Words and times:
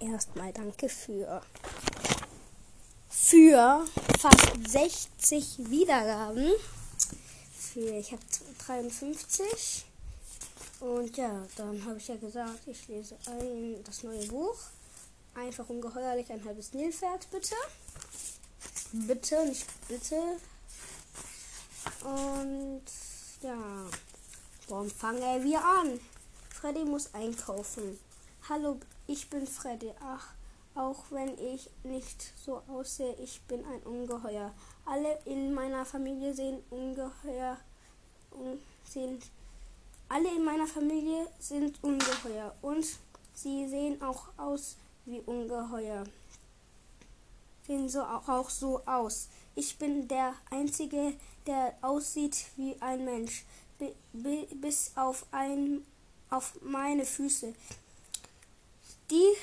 erstmal 0.00 0.52
danke 0.52 0.88
für 0.88 1.42
für 3.08 3.84
fast 4.18 4.70
60 4.70 5.70
Wiedergaben. 5.70 6.52
Für 7.56 7.96
ich 7.96 8.12
habe 8.12 8.22
53 8.66 9.84
und 10.80 11.16
ja, 11.16 11.46
dann 11.56 11.82
habe 11.86 11.96
ich 11.96 12.08
ja 12.08 12.16
gesagt, 12.16 12.66
ich 12.66 12.86
lese 12.88 13.16
ein, 13.26 13.82
das 13.84 14.02
neue 14.02 14.26
Buch. 14.26 14.58
Einfach 15.34 15.68
ungeheuerlich 15.68 16.30
ein 16.30 16.44
halbes 16.44 16.72
Nilpferd, 16.74 17.28
bitte. 17.30 17.54
Bitte, 18.92 19.46
nicht 19.46 19.66
bitte. 19.88 20.20
Und 22.04 22.82
ja, 23.42 23.56
warum 24.68 24.90
fangen 24.90 25.44
wir 25.44 25.64
an? 25.64 25.98
Freddy 26.50 26.84
muss 26.84 27.12
einkaufen. 27.14 27.98
Hallo, 28.46 28.78
ich 29.06 29.30
bin 29.30 29.46
Freddy. 29.46 29.90
Ach, 30.00 30.34
auch 30.74 31.04
wenn 31.08 31.38
ich 31.38 31.70
nicht 31.82 32.34
so 32.36 32.60
aussehe, 32.68 33.14
ich 33.14 33.40
bin 33.48 33.64
ein 33.64 33.80
Ungeheuer. 33.84 34.52
Alle 34.84 35.18
in 35.24 35.54
meiner 35.54 35.86
Familie 35.86 36.34
sehen 36.34 36.62
ungeheuer, 36.68 37.56
sehen 38.84 39.18
alle 40.10 40.28
in 40.28 40.44
meiner 40.44 40.66
Familie 40.66 41.26
sind 41.38 41.82
Ungeheuer 41.82 42.54
und 42.60 42.84
sie 43.32 43.66
sehen 43.66 44.02
auch 44.02 44.26
aus 44.36 44.76
wie 45.06 45.20
Ungeheuer. 45.20 46.04
Sehen 47.66 47.88
so 47.88 48.02
auch, 48.02 48.28
auch 48.28 48.50
so 48.50 48.82
aus. 48.84 49.30
Ich 49.54 49.78
bin 49.78 50.06
der 50.06 50.34
Einzige, 50.50 51.14
der 51.46 51.72
aussieht 51.80 52.44
wie 52.56 52.76
ein 52.82 53.06
Mensch, 53.06 53.46
bis 54.12 54.92
auf, 54.96 55.24
ein, 55.30 55.82
auf 56.28 56.60
meine 56.60 57.06
Füße. 57.06 57.54
Die 59.10 59.34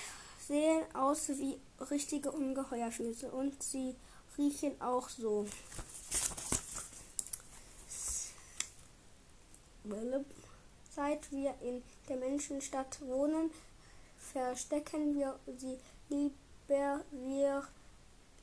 sehen 0.47 0.83
aus 0.95 1.29
wie 1.29 1.59
richtige 1.89 2.31
Ungeheuerfüße 2.31 3.31
und 3.31 3.61
sie 3.61 3.95
riechen 4.37 4.79
auch 4.81 5.07
so. 5.09 5.45
Seit 10.95 11.31
wir 11.31 11.55
in 11.61 11.81
der 12.09 12.17
Menschenstadt 12.17 13.01
wohnen, 13.01 13.49
verstecken 14.19 15.15
wir 15.15 15.39
sie 15.57 15.79
lieber, 16.09 17.03
wir 17.11 17.67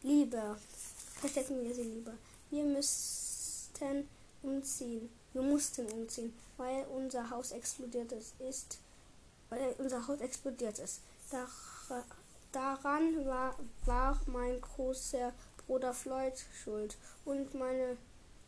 lieber. 0.03 0.59
Verstecken 1.20 1.62
wir 1.62 1.75
sie 1.75 1.83
lieber. 1.83 2.14
Wir 2.51 2.64
müssten 2.64 4.09
umziehen. 4.42 5.11
Wir 5.33 5.42
mussten 5.42 5.87
umziehen, 5.92 6.33
weil 6.57 6.85
unser 6.87 7.29
Haus 7.31 7.53
explodiert 7.53 8.12
ist. 8.12 8.79
Weil 9.51 9.75
unser 9.79 10.07
Haus 10.07 10.20
explodiert 10.20 10.79
ist. 10.79 11.01
Dar 11.31 11.48
daran 12.53 13.27
war, 13.27 13.55
war 13.84 14.21
mein 14.27 14.61
großer 14.61 15.33
Bruder 15.67 15.93
Floyd 15.93 16.33
schuld 16.62 16.97
und 17.25 17.55
meine 17.55 17.97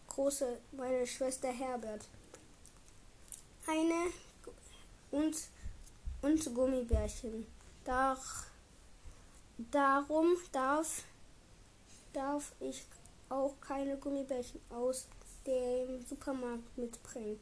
große, 0.09 0.59
meine 0.73 1.07
Schwester 1.07 1.49
Herbert 1.49 2.09
eine 3.67 4.11
und, 5.11 5.37
und 6.23 6.55
Gummibärchen. 6.55 7.47
Dar, 7.85 8.19
darum 9.71 10.37
darf, 10.53 11.05
darf 12.13 12.53
ich 12.61 12.85
auch 13.29 13.55
keine 13.61 13.97
Gummibärchen 13.97 14.61
aus 14.71 15.07
dem 15.47 16.05
Supermarkt 16.07 16.77
mitbringen. 16.77 17.41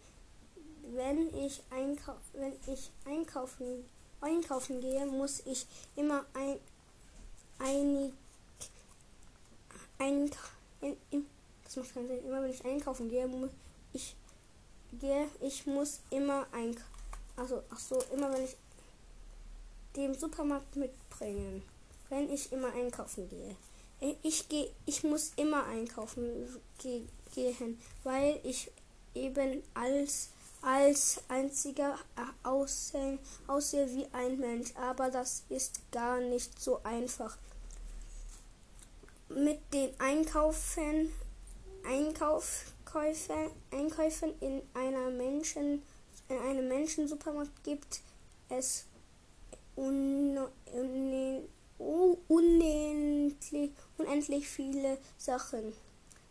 Wenn 0.92 1.34
ich, 1.34 1.62
einkau 1.70 2.16
wenn 2.32 2.54
ich 2.66 2.90
einkaufen, 3.04 3.84
einkaufen 4.20 4.80
gehe, 4.80 5.06
muss 5.06 5.40
ich 5.46 5.66
immer 5.96 6.24
ein, 6.34 6.58
ein, 7.58 8.12
ein, 9.98 10.30
ein 10.80 11.26
das 11.68 11.76
macht 11.76 11.94
keinen 11.94 12.08
Sinn. 12.08 12.24
Immer 12.24 12.42
wenn 12.42 12.50
ich 12.50 12.64
einkaufen 12.64 13.08
gehe, 13.08 13.26
muss 13.26 13.50
ich 13.92 14.16
gehe, 15.00 15.28
ich 15.40 15.66
muss 15.66 16.00
immer 16.10 16.46
ein, 16.52 16.76
also 17.36 17.62
ach 17.70 17.78
so, 17.78 18.02
immer 18.12 18.32
wenn 18.32 18.44
ich 18.44 18.56
dem 19.96 20.14
Supermarkt 20.14 20.76
mitbringen, 20.76 21.62
wenn 22.08 22.32
ich 22.32 22.52
immer 22.52 22.72
einkaufen 22.72 23.28
gehe. 23.28 23.56
Ich 24.22 24.48
gehe, 24.48 24.70
ich 24.86 25.02
muss 25.02 25.32
immer 25.36 25.64
einkaufen 25.66 26.48
ge 26.78 27.02
gehen, 27.34 27.78
weil 28.04 28.40
ich 28.44 28.70
eben 29.14 29.62
als 29.74 30.30
als 30.62 31.20
einziger 31.28 31.98
aussehe, 32.42 33.18
aussehe 33.46 33.88
wie 33.94 34.06
ein 34.12 34.38
Mensch, 34.38 34.74
aber 34.76 35.10
das 35.10 35.44
ist 35.48 35.80
gar 35.92 36.20
nicht 36.20 36.60
so 36.60 36.80
einfach. 36.82 37.36
Mit 39.28 39.60
den 39.72 39.90
Einkaufen, 40.00 41.12
Einkauf 41.84 42.72
Einkäufe, 42.88 43.50
Einkäufen 43.70 44.32
in 44.40 44.62
einer 44.74 45.10
Menschen 45.10 45.82
in 46.28 46.38
einem 46.38 46.68
Menschensupermarkt 46.68 47.64
gibt 47.64 48.00
es 48.50 48.84
un, 49.76 50.38
un, 50.74 51.48
unendlich, 52.28 53.70
unendlich 53.96 54.48
viele 54.48 54.98
Sachen. 55.16 55.72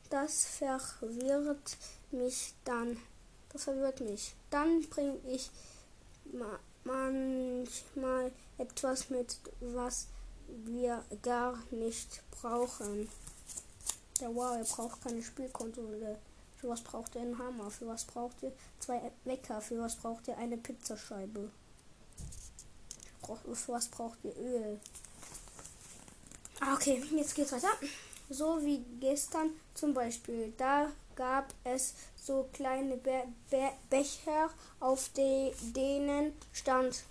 Das 0.09 0.45
verwirrt 0.45 1.77
mich 2.11 2.53
dann. 2.63 2.97
Das 3.53 3.63
verwirrt 3.63 4.01
mich. 4.01 4.35
Dann 4.49 4.81
bringe 4.89 5.17
ich 5.27 5.49
ma 6.31 6.59
manchmal 6.83 8.31
etwas 8.57 9.09
mit, 9.09 9.37
was 9.59 10.07
wir 10.47 11.03
gar 11.21 11.57
nicht 11.71 12.23
brauchen. 12.31 13.09
Der 14.21 14.33
Wow, 14.33 14.57
er 14.57 14.63
braucht 14.63 15.03
keine 15.03 15.21
Spielkonsole. 15.21 16.17
Für 16.55 16.69
was 16.69 16.81
braucht 16.81 17.15
ihr 17.15 17.21
einen 17.21 17.37
Hammer? 17.37 17.69
Für 17.69 17.87
was 17.87 18.05
braucht 18.05 18.41
ihr 18.41 18.51
zwei 18.79 19.11
Wecker? 19.25 19.61
Für 19.61 19.79
was 19.79 19.95
braucht 19.95 20.27
ihr 20.27 20.37
eine 20.37 20.57
Pizzascheibe? 20.57 21.51
Für 23.53 23.73
was 23.73 23.87
braucht 23.89 24.17
ihr 24.23 24.35
Öl? 24.37 24.79
Ah, 26.61 26.73
okay, 26.73 27.03
jetzt 27.15 27.35
geht's 27.35 27.51
weiter. 27.51 27.69
So 28.29 28.63
wie 28.63 28.83
gestern 28.99 29.51
zum 29.75 29.93
Beispiel. 29.93 30.53
Da 30.57 30.89
gab 31.17 31.53
es 31.65 31.93
so 32.15 32.47
kleine 32.53 32.95
Be 32.95 33.23
Be 33.49 33.71
Becher, 33.89 34.49
auf 34.79 35.09
de 35.09 35.53
denen 35.75 36.31
stand. 36.53 37.03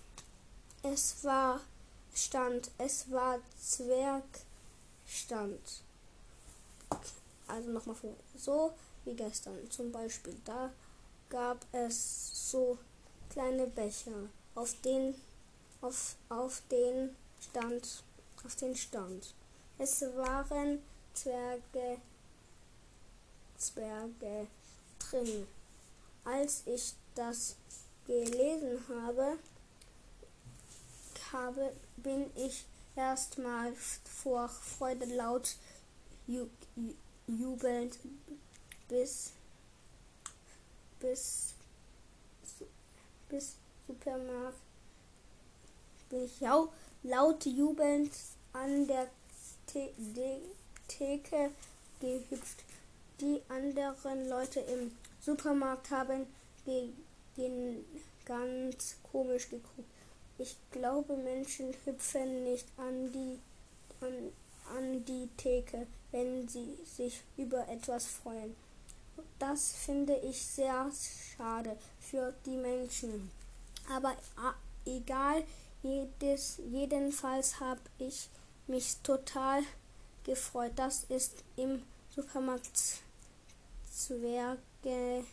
Es 0.82 1.22
war 1.24 1.60
stand. 2.14 2.70
Es 2.78 3.10
war 3.10 3.38
Zwergstand. 3.60 4.30
Also 7.46 7.70
nochmal 7.70 7.96
vor. 7.96 8.14
So 8.36 8.72
wie 9.04 9.14
gestern. 9.14 9.70
Zum 9.70 9.92
Beispiel, 9.92 10.36
da 10.44 10.72
gab 11.28 11.66
es 11.72 12.50
so 12.50 12.78
kleine 13.30 13.66
Becher, 13.66 14.28
auf 14.54 14.74
den, 14.82 15.14
auf, 15.80 16.16
auf 16.28 16.62
den 16.70 17.14
stand, 17.40 18.02
auf 18.44 18.56
den 18.56 18.76
stand. 18.76 19.34
Es 19.78 20.00
waren 20.16 20.82
Zwerge, 21.12 21.98
Zwerge 23.56 24.46
drin. 24.98 25.46
Als 26.24 26.62
ich 26.66 26.94
das 27.14 27.56
gelesen 28.06 28.84
habe, 28.88 29.38
habe 31.32 31.72
bin 31.96 32.30
ich 32.36 32.64
erstmal 32.94 33.72
vor 34.04 34.48
Freude 34.48 35.06
laut 35.06 35.56
ju, 36.26 36.48
ju, 36.76 36.94
jubelnd 37.26 37.98
bis 38.88 39.32
bis 41.00 41.54
bis 43.28 43.56
Supermarkt 43.86 44.58
bin 46.08 46.24
ich 46.24 46.40
jau, 46.40 46.72
laut 47.02 47.44
jubelnd 47.44 48.12
an 48.52 48.86
der 48.86 49.08
The 49.72 49.90
De 49.98 50.40
Theke 50.88 51.50
gehüpft. 52.00 52.65
Die 53.20 53.40
anderen 53.48 54.28
Leute 54.28 54.60
im 54.60 54.92
Supermarkt 55.20 55.90
haben 55.90 56.26
den 57.36 57.84
ganz 58.24 58.96
komisch 59.10 59.48
geguckt. 59.48 59.88
Ich 60.38 60.56
glaube, 60.70 61.16
Menschen 61.16 61.74
hüpfen 61.84 62.44
nicht 62.44 62.66
an 62.76 63.12
die 63.12 63.38
an, 64.00 64.32
an 64.76 65.04
die 65.04 65.28
Theke, 65.36 65.86
wenn 66.10 66.48
sie 66.48 66.76
sich 66.84 67.22
über 67.36 67.66
etwas 67.68 68.06
freuen. 68.06 68.54
Das 69.38 69.72
finde 69.72 70.16
ich 70.16 70.42
sehr 70.42 70.90
schade 71.36 71.76
für 72.00 72.34
die 72.44 72.56
Menschen. 72.56 73.30
Aber 73.90 74.14
egal, 74.84 75.44
jedes, 75.82 76.58
jedenfalls 76.70 77.60
habe 77.60 77.80
ich 77.98 78.28
mich 78.66 78.96
total 79.02 79.62
gefreut. 80.24 80.72
Das 80.76 81.04
ist 81.04 81.44
im 81.56 81.82
Supermarkt 82.14 83.00
Zwerge. 83.96 85.24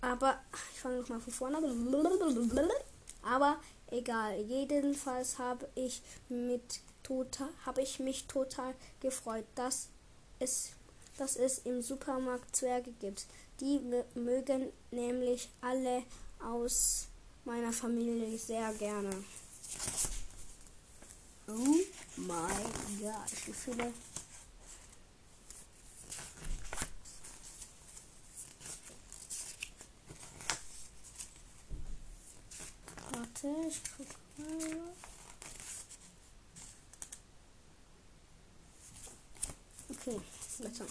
Aber 0.00 0.40
ich 0.72 0.80
fange 0.80 1.00
nochmal 1.00 1.20
von 1.20 1.32
vorne 1.32 1.56
an. 1.58 2.70
Aber 3.22 3.58
egal. 3.90 4.40
Jedenfalls 4.42 5.38
habe 5.38 5.68
ich 5.74 6.02
mit 6.28 6.80
total 7.02 7.48
habe 7.64 7.82
ich 7.82 7.98
mich 8.00 8.26
total 8.26 8.74
gefreut, 9.00 9.46
dass 9.54 9.88
es 10.38 10.70
dass 11.16 11.36
es 11.36 11.60
im 11.60 11.80
Supermarkt 11.80 12.54
Zwerge 12.54 12.92
gibt. 13.00 13.26
Die 13.60 13.80
mögen 14.14 14.70
nämlich 14.90 15.48
alle 15.62 16.02
aus 16.44 17.06
meiner 17.44 17.72
Familie 17.72 18.36
sehr 18.36 18.70
gerne. 18.74 19.24
Oh 21.48 21.78
mein 22.16 23.00
Gott, 23.00 23.46
wie 23.46 23.52
viele 23.52 23.92
Warte, 33.12 33.68
ich 33.68 33.80
guck 33.96 34.08
mal. 34.38 34.78
Okay, 39.88 40.20
jetzt. 40.58 40.82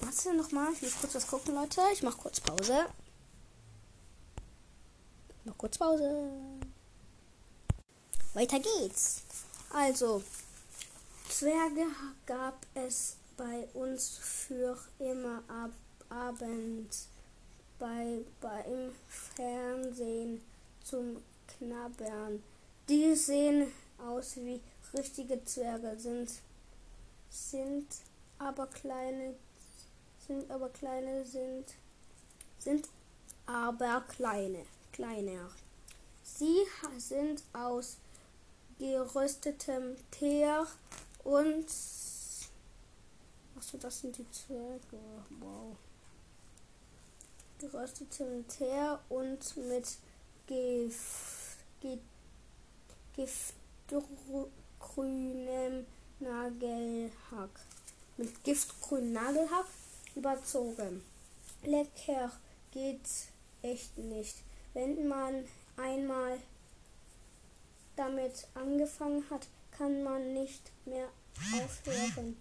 Warte 0.00 0.34
nochmal, 0.34 0.72
ich 0.72 0.82
muss 0.82 0.98
kurz 1.00 1.14
was 1.14 1.26
gucken, 1.26 1.54
Leute. 1.54 1.82
Ich 1.92 2.02
mach 2.02 2.16
kurz 2.16 2.40
Pause. 2.40 2.86
Noch 5.44 5.58
kurz 5.58 5.78
Pause. 5.78 6.30
Weiter 8.34 8.60
geht's. 8.60 9.22
Also, 9.72 10.20
Zwerge 11.28 11.86
gab 12.26 12.66
es 12.74 13.16
bei 13.36 13.68
uns 13.72 14.18
für 14.18 14.76
immer 14.98 15.44
ab 15.46 15.70
Abend 16.08 16.88
bei, 17.78 18.18
beim 18.40 18.90
Fernsehen 19.06 20.42
zum 20.82 21.22
Knabbern. 21.46 22.42
Die 22.88 23.14
sehen 23.14 23.70
aus 23.98 24.36
wie 24.36 24.60
richtige 24.92 25.44
Zwerge, 25.44 25.96
sind, 25.96 26.30
sind 27.30 27.86
aber 28.40 28.66
kleine, 28.66 29.36
sind 30.26 30.50
aber 30.50 30.68
kleine, 30.70 31.24
sind, 31.24 31.66
sind 32.58 32.88
aber 33.46 34.00
kleine, 34.08 34.66
kleiner. 34.90 35.48
Sie 36.24 36.66
sind 36.98 37.44
aus 37.52 37.98
geröstetem 38.80 39.96
Teer 40.10 40.66
und 41.22 41.66
Achso, 43.56 43.76
das 43.76 44.00
sind 44.00 44.16
die 44.16 44.28
Zwerge. 44.30 44.98
Wow. 45.38 45.76
Geröstetem 47.58 48.48
Teer 48.48 48.98
und 49.10 49.54
mit 49.68 49.86
giftgrünem 53.14 55.86
Nagelhack. 56.20 57.60
Mit 58.16 58.42
giftgrünem 58.44 59.12
Nagelhack 59.12 59.66
überzogen. 60.14 61.04
Lecker 61.62 62.32
geht's 62.70 63.26
echt 63.60 63.98
nicht. 63.98 64.36
Wenn 64.72 65.06
man 65.06 65.44
einmal 65.76 66.38
damit 68.00 68.46
angefangen 68.54 69.24
hat, 69.30 69.46
kann 69.76 70.02
man 70.02 70.32
nicht 70.32 70.72
mehr 70.86 71.08
aufhören. 71.54 72.36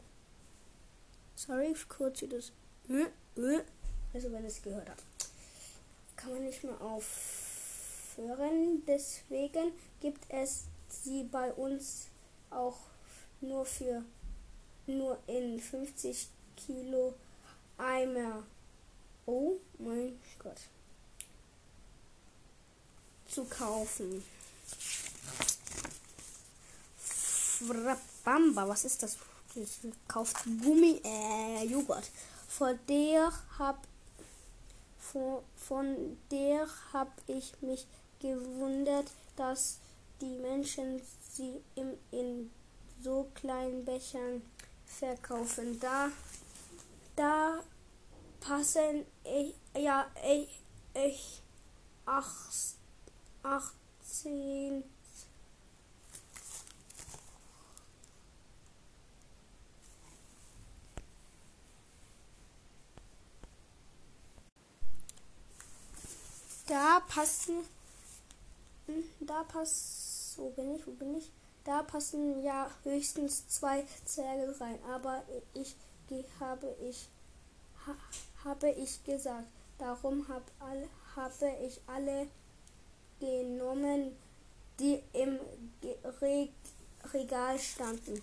Sorry, 1.35 1.75
kurz 1.87 2.21
wie 2.21 2.27
das. 2.27 2.51
Also 4.13 4.31
wenn 4.31 4.45
es 4.45 4.61
gehört 4.61 4.89
hat. 4.89 5.03
Kann 6.15 6.33
man 6.33 6.43
nicht 6.45 6.63
mehr 6.63 6.79
aufhören 6.81 7.49
hören. 8.19 8.83
Deswegen 8.87 9.71
gibt 10.01 10.25
es 10.29 10.65
sie 10.87 11.23
bei 11.23 11.51
uns 11.53 12.07
auch 12.49 12.77
nur 13.41 13.65
für 13.65 14.03
nur 14.87 15.17
in 15.27 15.59
50 15.59 16.27
Kilo 16.55 17.13
Eimer. 17.77 18.43
Oh 19.25 19.55
mein 19.77 20.19
Gott. 20.39 20.61
Zu 23.27 23.45
kaufen. 23.45 24.23
Bamba, 28.23 28.67
was 28.67 28.85
ist 28.85 29.03
das? 29.03 29.17
Kauft 30.07 30.43
Gummi, 30.63 31.01
äh, 31.03 31.65
Joghurt. 31.65 32.09
Von 32.47 32.79
der 32.87 33.31
hab 33.57 33.87
von, 35.11 35.41
von 35.55 36.17
der 36.29 36.67
hab 36.93 37.11
ich 37.27 37.53
mich 37.61 37.87
gewundert, 38.19 39.11
dass 39.35 39.79
die 40.21 40.37
Menschen 40.37 41.01
sie 41.31 41.61
im, 41.75 41.93
in 42.11 42.51
so 43.01 43.27
kleinen 43.33 43.85
Bechern 43.85 44.41
verkaufen. 44.85 45.79
Da, 45.79 46.09
da 47.15 47.59
passen 48.39 49.05
ich, 49.23 49.55
ja, 49.81 50.07
ich, 50.27 50.61
ich, 50.93 51.41
acht, 52.05 52.75
18 53.43 54.68
Da 66.69 66.99
passen 67.07 67.65
da 69.19 69.43
passt. 69.43 70.37
Wo 70.37 70.51
bin 70.51 70.75
ich? 70.75 70.85
Wo 70.85 70.91
bin 70.91 71.15
ich? 71.15 71.31
Da 71.63 71.81
passen 71.81 72.43
ja 72.43 72.69
höchstens 72.83 73.47
zwei 73.47 73.85
Zwerge 74.05 74.55
rein. 74.59 74.77
Aber 74.87 75.23
ich 75.55 75.75
habe 76.39 76.75
ich 76.87 77.09
ha, 77.87 77.95
habe 78.43 78.69
ich 78.69 79.03
gesagt. 79.03 79.47
Darum 79.79 80.27
hab 80.27 80.43
all, 80.59 80.87
habe 81.15 81.51
ich 81.65 81.81
alle 81.87 82.27
genommen, 83.19 84.15
die 84.79 85.01
im 85.13 85.39
Re 86.21 86.49
Regal 87.13 87.57
standen. 87.57 88.21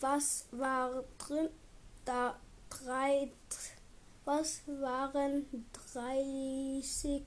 Was 0.00 0.44
war 0.52 1.02
drin? 1.18 1.48
Da 2.04 2.38
drei. 2.68 3.32
Was 4.24 4.60
waren 4.66 5.46
30 5.92 7.24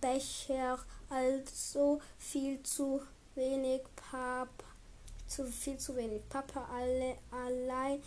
Becher? 0.00 0.78
also 1.10 2.00
viel 2.18 2.62
zu 2.62 3.02
wenig 3.34 3.82
Papa, 3.96 4.64
zu 5.26 5.44
viel 5.46 5.78
zu 5.78 5.96
wenig. 5.96 6.22
Papa 6.28 6.68
alle, 6.72 7.16
allein 7.30 8.02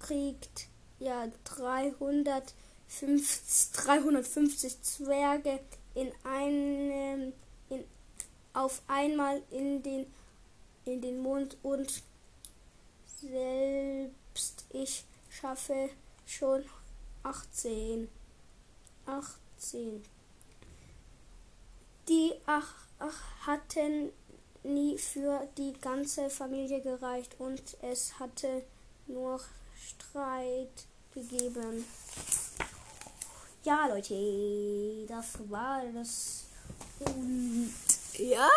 kriegt 0.00 0.66
ja 0.98 1.28
350, 1.44 3.72
350 3.72 4.82
Zwerge 4.82 5.60
in 5.94 6.10
einem, 6.24 7.32
in, 7.70 7.84
auf 8.52 8.82
einmal 8.88 9.40
in 9.50 9.82
den, 9.82 10.12
in 10.84 11.00
den 11.00 11.22
Mund 11.22 11.56
und 11.62 12.02
selbst 13.20 14.66
ich 14.70 15.04
schaffe 15.30 15.90
schon 16.26 16.64
18. 17.22 18.08
18 19.06 20.02
die 22.08 22.32
ach, 22.46 22.74
ach, 22.98 23.46
hatten 23.46 24.10
nie 24.64 24.98
für 24.98 25.48
die 25.58 25.72
ganze 25.80 26.30
Familie 26.30 26.80
gereicht 26.80 27.36
und 27.38 27.62
es 27.82 28.18
hatte 28.18 28.62
nur 29.06 29.40
Streit 29.76 30.86
gegeben. 31.12 31.84
Ja, 33.64 33.86
Leute, 33.86 35.06
das 35.06 35.26
war 35.50 35.82
das. 35.94 36.44
Und 37.00 37.72
ja, 38.18 38.48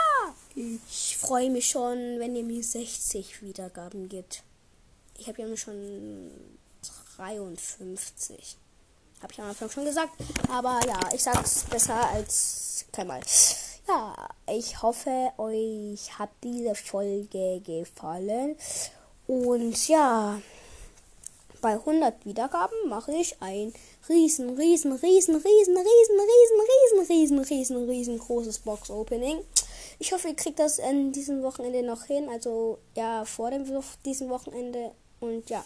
ich 0.55 1.17
freue 1.17 1.49
mich 1.49 1.67
schon, 1.67 2.19
wenn 2.19 2.35
ihr 2.35 2.43
mir 2.43 2.63
60 2.63 3.41
Wiedergaben 3.41 4.09
gibt. 4.09 4.43
Ich 5.17 5.27
habe 5.27 5.41
ja 5.41 5.57
schon 5.57 6.31
53. 7.17 8.57
Habe 9.25 9.33
ich 9.33 9.41
am 9.41 9.49
Anfang 9.49 9.71
schon 9.71 9.85
gesagt. 9.85 10.11
Aber 10.49 10.79
ja, 10.85 10.99
ich 11.11 11.23
sag's 11.23 11.63
besser 11.63 11.95
als 12.11 12.85
keinmal. 12.91 13.21
Ja, 13.87 14.15
ich 14.47 14.83
hoffe, 14.83 15.31
euch 15.37 16.19
hat 16.19 16.29
diese 16.43 16.75
Folge 16.75 17.59
gefallen. 17.61 18.55
Und 19.25 19.87
ja, 19.87 20.39
bei 21.59 21.71
100 21.71 22.23
Wiedergaben 22.27 22.87
mache 22.87 23.13
ich 23.13 23.41
ein 23.41 23.73
riesen, 24.07 24.55
riesen, 24.57 24.91
riesen, 24.91 25.35
riesen, 25.35 25.35
riesen, 25.35 25.75
riesen, 25.75 26.99
riesen, 26.99 27.05
riesen, 27.09 27.39
riesen, 27.39 27.89
riesengroßes 27.89 28.59
Box-Opening. 28.59 29.39
Ich 29.97 30.13
hoffe, 30.13 30.27
ihr 30.27 30.35
kriegt 30.35 30.59
das 30.59 30.77
in 30.77 31.13
diesem 31.13 31.41
Wochenende 31.41 31.81
noch 31.81 32.03
hin. 32.03 32.29
Also 32.29 32.77
ja, 32.93 33.25
vor 33.25 33.49
dem 33.49 33.65
diesem 34.05 34.29
Wochenende 34.29 34.91
und 35.19 35.49
ja, 35.49 35.65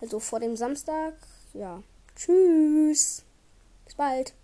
also 0.00 0.20
vor 0.20 0.38
dem 0.38 0.54
Samstag. 0.54 1.14
Ja. 1.54 1.82
Tschüss. 2.14 3.24
Bis 3.84 3.94
bald. 3.94 4.34